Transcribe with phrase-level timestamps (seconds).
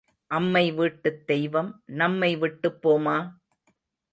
[0.31, 1.69] அம்மை வீட்டுத் தெய்வம்
[1.93, 3.17] நம்மை விட்டுப் போமா?